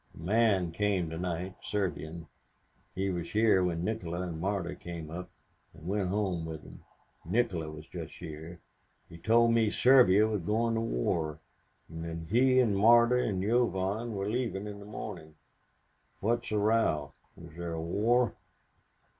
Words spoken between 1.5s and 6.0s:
Serbian. He was here when Nikola and Marta came up, and